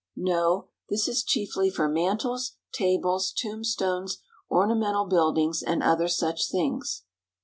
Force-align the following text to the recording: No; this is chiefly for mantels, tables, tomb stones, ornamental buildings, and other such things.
No; 0.15 0.69
this 0.89 1.07
is 1.07 1.23
chiefly 1.23 1.69
for 1.69 1.87
mantels, 1.87 2.53
tables, 2.73 3.31
tomb 3.31 3.63
stones, 3.63 4.17
ornamental 4.49 5.05
buildings, 5.05 5.61
and 5.61 5.83
other 5.83 6.07
such 6.07 6.49
things. 6.49 7.03